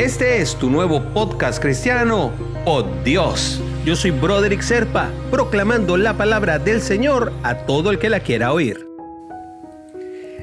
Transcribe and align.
Este 0.00 0.40
es 0.40 0.56
tu 0.56 0.70
nuevo 0.70 1.02
podcast 1.12 1.60
cristiano, 1.60 2.32
Oh 2.64 2.82
Dios. 3.04 3.62
Yo 3.84 3.94
soy 3.94 4.12
Broderick 4.12 4.62
Serpa, 4.62 5.10
proclamando 5.30 5.98
la 5.98 6.16
palabra 6.16 6.58
del 6.58 6.80
Señor 6.80 7.34
a 7.42 7.54
todo 7.66 7.90
el 7.90 7.98
que 7.98 8.08
la 8.08 8.20
quiera 8.20 8.54
oír. 8.54 8.88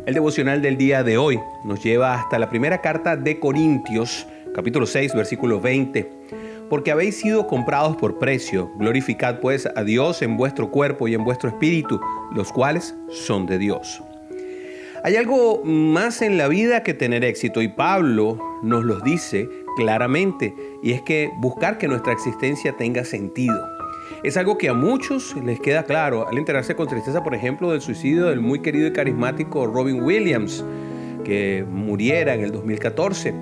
El 0.06 0.14
devocional 0.14 0.62
del 0.62 0.78
día 0.78 1.02
de 1.02 1.18
hoy 1.18 1.40
nos 1.64 1.84
lleva 1.84 2.14
hasta 2.14 2.38
la 2.38 2.52
primera 2.52 2.82
carta 2.82 3.18
de 3.18 3.40
Corintios, 3.40 4.28
capítulo 4.54 4.86
6, 4.86 5.16
versículo 5.16 5.60
20. 5.60 6.08
Porque 6.70 6.92
habéis 6.92 7.20
sido 7.20 7.48
comprados 7.48 7.98
por 7.98 8.20
precio, 8.20 8.70
glorificad 8.76 9.40
pues 9.40 9.68
a 9.76 9.84
Dios 9.84 10.22
en 10.22 10.38
vuestro 10.38 10.70
cuerpo 10.70 11.08
y 11.08 11.16
en 11.16 11.24
vuestro 11.24 11.50
espíritu, 11.50 12.00
los 12.32 12.52
cuales 12.52 12.94
son 13.10 13.48
de 13.48 13.58
Dios. 13.58 14.04
Hay 15.04 15.16
algo 15.16 15.64
más 15.64 16.22
en 16.22 16.38
la 16.38 16.48
vida 16.48 16.82
que 16.82 16.94
tener 16.94 17.24
éxito 17.24 17.62
y 17.62 17.68
Pablo 17.68 18.40
nos 18.64 18.84
lo 18.84 19.00
dice 19.00 19.48
claramente 19.76 20.56
y 20.82 20.92
es 20.92 21.04
que 21.04 21.30
buscar 21.38 21.78
que 21.78 21.88
nuestra 21.88 22.14
existencia 22.14 22.76
tenga 22.78 23.06
sentido. 23.06 23.56
Es 24.24 24.38
algo 24.38 24.58
que 24.58 24.70
a 24.70 24.74
muchos 24.74 25.36
les 25.46 25.60
queda 25.60 25.84
claro 25.84 26.28
al 26.28 26.38
enterarse 26.38 26.76
con 26.76 26.88
tristeza, 26.88 27.24
por 27.24 27.36
ejemplo, 27.36 27.72
del 27.72 27.82
suicidio 27.82 28.26
del 28.26 28.42
muy 28.42 28.60
querido 28.60 28.88
y 28.88 28.94
carismático 28.94 29.68
Robin 29.68 30.02
Williams, 30.02 30.66
que 31.24 31.64
muriera 31.70 32.34
en 32.34 32.42
el 32.42 32.52
2014. 32.52 33.34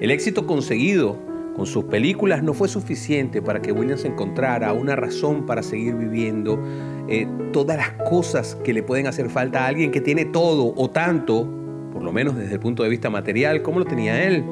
El 0.00 0.10
éxito 0.12 0.46
conseguido 0.46 1.18
con 1.60 1.66
sus 1.66 1.84
películas 1.84 2.42
no 2.42 2.54
fue 2.54 2.68
suficiente 2.68 3.42
para 3.42 3.60
que 3.60 3.70
Williams 3.70 4.06
encontrara 4.06 4.72
una 4.72 4.96
razón 4.96 5.44
para 5.44 5.62
seguir 5.62 5.94
viviendo 5.94 6.58
eh, 7.06 7.28
todas 7.52 7.76
las 7.76 7.90
cosas 8.08 8.54
que 8.64 8.72
le 8.72 8.82
pueden 8.82 9.06
hacer 9.06 9.28
falta 9.28 9.64
a 9.64 9.66
alguien 9.66 9.90
que 9.90 10.00
tiene 10.00 10.24
todo 10.24 10.72
o 10.74 10.88
tanto, 10.88 11.46
por 11.92 12.02
lo 12.02 12.12
menos 12.12 12.34
desde 12.34 12.54
el 12.54 12.60
punto 12.60 12.82
de 12.82 12.88
vista 12.88 13.10
material, 13.10 13.60
como 13.60 13.78
lo 13.78 13.84
tenía 13.84 14.24
él. 14.24 14.42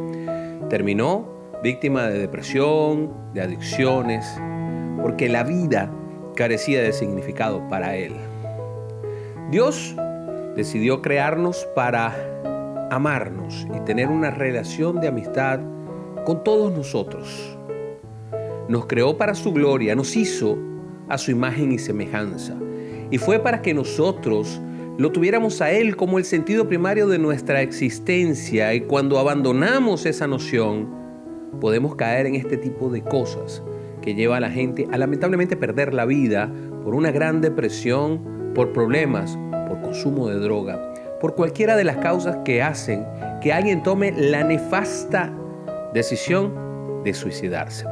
Terminó 0.68 1.26
víctima 1.62 2.08
de 2.08 2.18
depresión, 2.18 3.10
de 3.32 3.40
adicciones, 3.40 4.26
porque 5.00 5.30
la 5.30 5.44
vida 5.44 5.90
carecía 6.36 6.82
de 6.82 6.92
significado 6.92 7.66
para 7.70 7.96
él. 7.96 8.12
Dios 9.50 9.96
decidió 10.56 11.00
crearnos 11.00 11.66
para 11.74 12.14
amarnos 12.90 13.66
y 13.74 13.80
tener 13.86 14.08
una 14.08 14.30
relación 14.30 15.00
de 15.00 15.08
amistad 15.08 15.60
con 16.24 16.44
todos 16.44 16.72
nosotros. 16.72 17.56
Nos 18.68 18.86
creó 18.86 19.16
para 19.16 19.34
su 19.34 19.52
gloria, 19.52 19.94
nos 19.94 20.16
hizo 20.16 20.58
a 21.08 21.18
su 21.18 21.30
imagen 21.30 21.72
y 21.72 21.78
semejanza. 21.78 22.54
Y 23.10 23.18
fue 23.18 23.38
para 23.38 23.62
que 23.62 23.72
nosotros 23.72 24.60
lo 24.98 25.12
tuviéramos 25.12 25.62
a 25.62 25.70
Él 25.70 25.96
como 25.96 26.18
el 26.18 26.24
sentido 26.24 26.68
primario 26.68 27.06
de 27.06 27.18
nuestra 27.18 27.62
existencia 27.62 28.74
y 28.74 28.82
cuando 28.82 29.18
abandonamos 29.18 30.06
esa 30.06 30.26
noción, 30.26 30.88
podemos 31.60 31.94
caer 31.94 32.26
en 32.26 32.34
este 32.34 32.56
tipo 32.56 32.90
de 32.90 33.02
cosas 33.02 33.62
que 34.02 34.14
lleva 34.14 34.36
a 34.36 34.40
la 34.40 34.50
gente 34.50 34.86
a 34.90 34.98
lamentablemente 34.98 35.56
perder 35.56 35.94
la 35.94 36.04
vida 36.04 36.52
por 36.84 36.94
una 36.94 37.10
gran 37.10 37.40
depresión, 37.40 38.52
por 38.54 38.72
problemas, 38.72 39.38
por 39.68 39.80
consumo 39.80 40.28
de 40.28 40.40
droga, 40.40 40.92
por 41.20 41.34
cualquiera 41.34 41.76
de 41.76 41.84
las 41.84 41.98
causas 41.98 42.38
que 42.44 42.62
hacen 42.62 43.06
que 43.40 43.52
alguien 43.52 43.82
tome 43.82 44.12
la 44.12 44.44
nefasta 44.44 45.32
decisión 45.92 47.02
de 47.04 47.14
suicidarse. 47.14 47.84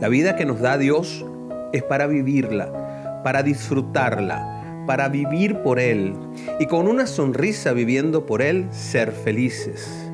La 0.00 0.08
vida 0.08 0.36
que 0.36 0.46
nos 0.46 0.60
da 0.60 0.78
Dios 0.78 1.24
es 1.72 1.82
para 1.82 2.06
vivirla, 2.06 3.20
para 3.22 3.42
disfrutarla, 3.42 4.84
para 4.86 5.08
vivir 5.08 5.58
por 5.62 5.78
Él 5.78 6.14
y 6.58 6.66
con 6.66 6.88
una 6.88 7.06
sonrisa 7.06 7.72
viviendo 7.72 8.26
por 8.26 8.42
Él 8.42 8.66
ser 8.70 9.12
felices. 9.12 10.10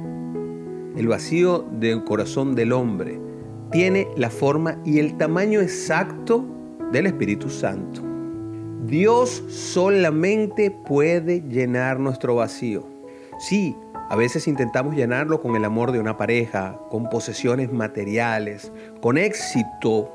El 0.96 1.08
vacío 1.08 1.64
del 1.72 2.04
corazón 2.04 2.54
del 2.54 2.72
hombre 2.72 3.20
tiene 3.70 4.08
la 4.16 4.30
forma 4.30 4.80
y 4.84 4.98
el 4.98 5.16
tamaño 5.16 5.60
exacto 5.60 6.44
del 6.92 7.06
Espíritu 7.06 7.48
Santo. 7.50 8.02
Dios 8.86 9.42
solamente 9.48 10.70
puede 10.70 11.42
llenar 11.42 11.98
nuestro 11.98 12.36
vacío. 12.36 12.86
Sí, 13.38 13.76
a 14.08 14.16
veces 14.16 14.46
intentamos 14.46 14.94
llenarlo 14.94 15.40
con 15.40 15.56
el 15.56 15.64
amor 15.64 15.90
de 15.90 15.98
una 15.98 16.16
pareja, 16.16 16.78
con 16.90 17.08
posesiones 17.08 17.72
materiales, 17.72 18.70
con 19.00 19.18
éxito. 19.18 20.12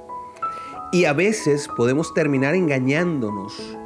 Y 0.94 1.06
a 1.06 1.13
veces 1.13 1.68
podemos 1.75 2.13
terminar 2.13 2.56
engañándonos 2.56 3.78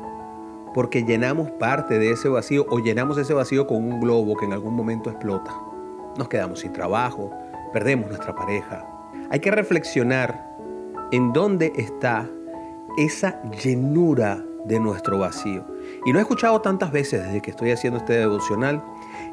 porque 0.76 1.04
llenamos 1.04 1.50
parte 1.52 1.98
de 1.98 2.12
ese 2.12 2.28
vacío 2.28 2.66
o 2.70 2.80
llenamos 2.80 3.18
ese 3.18 3.34
vacío 3.34 3.66
con 3.66 3.78
un 3.78 4.00
globo 4.00 4.36
que 4.36 4.46
en 4.46 4.54
algún 4.54 4.76
momento 4.76 5.10
explota. 5.10 5.56
Nos 6.18 6.28
quedamos 6.28 6.60
sin 6.60 6.74
trabajo, 6.74 7.32
perdemos 7.74 8.10
nuestra 8.10 8.36
pareja. 8.36 8.86
Hay 9.32 9.40
que 9.40 9.52
reflexionar 9.52 10.56
en 11.12 11.34
dónde 11.34 11.74
está 11.78 12.30
esa 12.98 13.42
llenura 13.64 14.44
de 14.66 14.80
nuestro 14.80 15.20
vacío. 15.20 15.66
Y 16.06 16.12
lo 16.12 16.20
he 16.20 16.22
escuchado 16.22 16.62
tantas 16.62 16.92
veces 16.92 17.24
desde 17.24 17.42
que 17.42 17.52
estoy 17.52 17.72
haciendo 17.72 18.00
este 18.00 18.14
devocional 18.14 18.84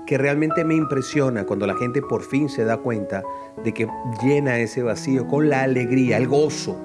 que 0.07 0.19
realmente 0.19 0.65
me 0.65 0.75
impresiona 0.75 1.45
cuando 1.45 1.67
la 1.67 1.75
gente 1.77 2.03
por 2.03 2.23
fin 2.23 2.49
se 2.49 2.65
da 2.65 2.77
cuenta 2.77 3.23
de 3.65 3.73
que 3.73 3.89
llena 4.23 4.59
ese 4.59 4.83
vacío 4.83 5.27
con 5.27 5.49
la 5.49 5.63
alegría, 5.63 6.17
el 6.17 6.29
gozo 6.29 6.77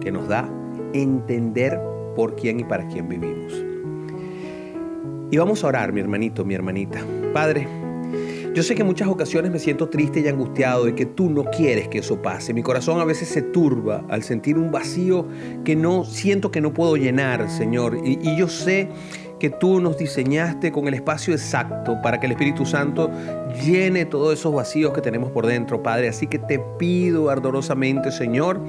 que 0.00 0.10
nos 0.10 0.28
da 0.28 0.48
entender 0.92 1.78
por 2.16 2.36
quién 2.36 2.60
y 2.60 2.64
para 2.64 2.86
quién 2.88 3.08
vivimos. 3.08 3.64
Y 5.30 5.36
vamos 5.36 5.62
a 5.62 5.68
orar, 5.68 5.92
mi 5.92 6.00
hermanito, 6.00 6.44
mi 6.44 6.54
hermanita. 6.54 7.00
Padre, 7.32 7.68
yo 8.52 8.64
sé 8.64 8.74
que 8.74 8.80
en 8.80 8.88
muchas 8.88 9.06
ocasiones 9.06 9.52
me 9.52 9.60
siento 9.60 9.88
triste 9.88 10.18
y 10.20 10.26
angustiado 10.26 10.86
de 10.86 10.96
que 10.96 11.06
tú 11.06 11.30
no 11.30 11.44
quieres 11.44 11.86
que 11.86 11.98
eso 11.98 12.20
pase. 12.20 12.52
Mi 12.52 12.64
corazón 12.64 12.98
a 12.98 13.04
veces 13.04 13.28
se 13.28 13.42
turba 13.42 14.04
al 14.08 14.24
sentir 14.24 14.58
un 14.58 14.72
vacío 14.72 15.28
que 15.64 15.76
no 15.76 16.04
siento 16.04 16.50
que 16.50 16.60
no 16.60 16.74
puedo 16.74 16.96
llenar, 16.96 17.48
Señor. 17.48 17.98
Y, 18.04 18.18
y 18.20 18.36
yo 18.36 18.48
sé 18.48 18.88
que 19.40 19.50
tú 19.50 19.80
nos 19.80 19.96
diseñaste 19.96 20.70
con 20.70 20.86
el 20.86 20.94
espacio 20.94 21.32
exacto 21.34 22.00
para 22.02 22.20
que 22.20 22.26
el 22.26 22.32
Espíritu 22.32 22.66
Santo 22.66 23.10
llene 23.64 24.04
todos 24.04 24.34
esos 24.34 24.54
vacíos 24.54 24.92
que 24.92 25.00
tenemos 25.00 25.32
por 25.32 25.46
dentro, 25.46 25.82
Padre. 25.82 26.08
Así 26.08 26.26
que 26.28 26.38
te 26.38 26.60
pido 26.78 27.30
ardorosamente, 27.30 28.12
Señor, 28.12 28.60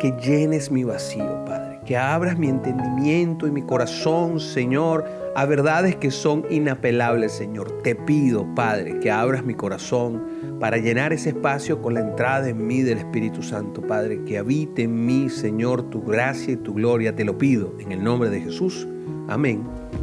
que 0.00 0.12
llenes 0.12 0.70
mi 0.72 0.82
vacío, 0.82 1.44
Padre. 1.44 1.80
Que 1.84 1.96
abras 1.96 2.36
mi 2.36 2.48
entendimiento 2.48 3.46
y 3.46 3.52
mi 3.52 3.62
corazón, 3.62 4.40
Señor, 4.40 5.04
a 5.36 5.44
verdades 5.44 5.94
que 5.94 6.10
son 6.10 6.44
inapelables, 6.50 7.32
Señor. 7.32 7.82
Te 7.82 7.94
pido, 7.94 8.46
Padre, 8.56 8.98
que 8.98 9.10
abras 9.10 9.44
mi 9.44 9.54
corazón 9.54 10.24
para 10.58 10.78
llenar 10.78 11.12
ese 11.12 11.28
espacio 11.28 11.82
con 11.82 11.94
la 11.94 12.00
entrada 12.00 12.48
en 12.48 12.66
mí 12.66 12.80
del 12.80 12.98
Espíritu 12.98 13.42
Santo, 13.42 13.82
Padre. 13.82 14.24
Que 14.24 14.38
habite 14.38 14.82
en 14.82 15.04
mí, 15.06 15.28
Señor, 15.28 15.90
tu 15.90 16.02
gracia 16.02 16.54
y 16.54 16.56
tu 16.56 16.74
gloria. 16.74 17.14
Te 17.14 17.24
lo 17.24 17.36
pido 17.36 17.74
en 17.78 17.92
el 17.92 18.02
nombre 18.02 18.30
de 18.30 18.40
Jesús. 18.40 18.88
Amén, 19.28 19.64